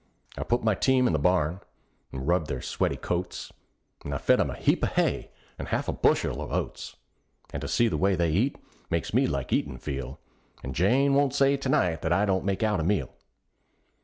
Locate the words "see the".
7.67-7.97